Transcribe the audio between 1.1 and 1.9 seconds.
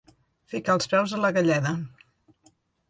a la galleda.